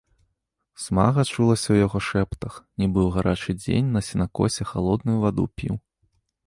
[0.83, 2.53] Смага чулася ў яго шэптах,
[2.83, 5.75] нібы ў гарачы дзень на сенакосе халодную ваду піў.